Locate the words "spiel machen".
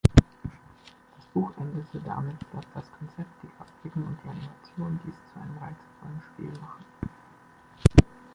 6.33-6.83